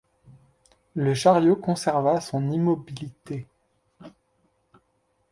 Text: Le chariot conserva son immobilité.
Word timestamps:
Le 0.95 1.13
chariot 1.13 1.55
conserva 1.55 2.19
son 2.21 2.49
immobilité. 2.49 3.45